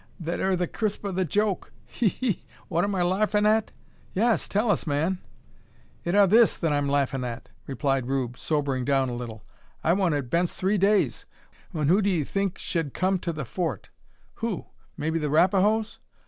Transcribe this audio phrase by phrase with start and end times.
[0.01, 0.05] Ho!
[0.05, 0.23] ho!
[0.31, 1.71] That ur the crisp o' the joke.
[1.85, 2.07] He!
[2.07, 2.31] he!
[2.31, 2.45] he!
[2.69, 3.71] What am I larfin' at?"
[4.15, 5.19] "Yes; tell us, man!"
[6.03, 9.43] "It are this then I'm larfin' at," replied Rube, sobering down a little,
[9.83, 11.27] "I wa'n't at Bent's three days
[11.71, 13.91] when who do 'ee think shed kum to the Fort?"
[14.37, 14.65] "Who?
[14.97, 15.99] Maybe the Rapahoes!"